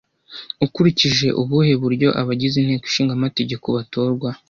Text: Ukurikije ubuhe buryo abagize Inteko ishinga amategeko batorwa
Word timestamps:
Ukurikije 0.65 1.27
ubuhe 1.41 1.73
buryo 1.81 2.09
abagize 2.21 2.55
Inteko 2.59 2.85
ishinga 2.89 3.13
amategeko 3.17 3.67
batorwa 3.77 4.29